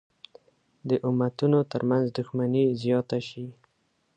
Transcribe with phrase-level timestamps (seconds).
[0.89, 3.45] د امتونو تر منځ دښمني زیاته شي.